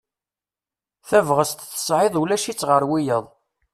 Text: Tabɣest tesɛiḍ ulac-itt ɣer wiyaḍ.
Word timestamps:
Tabɣest 1.09 1.59
tesɛiḍ 1.71 2.13
ulac-itt 2.21 2.67
ɣer 2.69 2.83
wiyaḍ. 2.89 3.25